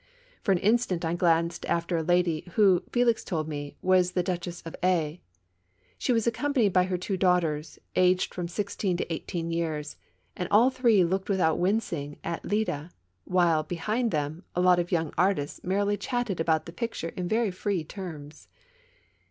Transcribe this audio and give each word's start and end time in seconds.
For 0.41 0.51
an 0.51 0.57
instant 0.57 1.05
I 1.05 1.13
glanced 1.13 1.63
after 1.67 1.95
a 1.95 2.01
lady, 2.01 2.49
who, 2.55 2.81
Felix 2.91 3.23
told 3.23 3.47
me, 3.47 3.75
was 3.83 4.13
the 4.13 4.23
Duchess 4.23 4.63
of 4.63 4.75
A; 4.83 5.21
she 5.99 6.11
was 6.11 6.25
accompanied 6.25 6.73
by 6.73 6.85
her 6.85 6.97
two 6.97 7.17
daughters, 7.17 7.77
aged 7.95 8.33
from 8.33 8.47
sixteen 8.47 8.97
to 8.97 9.13
eighteen 9.13 9.51
years; 9.51 9.97
and 10.35 10.47
all 10.49 10.71
three 10.71 11.03
looked 11.03 11.29
without 11.29 11.59
wincing 11.59 12.17
at 12.23 12.43
a 12.43 12.47
Leda, 12.47 12.89
while, 13.25 13.61
behind 13.61 14.09
them, 14.09 14.43
a 14.55 14.59
lot 14.61 14.79
of 14.79 14.91
young 14.91 15.13
artists 15.19 15.63
merrily 15.63 15.97
chatted 15.97 16.39
about 16.39 16.65
the 16.65 16.73
picture 16.73 17.09
in 17.09 17.27
very 17.27 17.51
free 17.51 17.83
terms. 17.83 18.47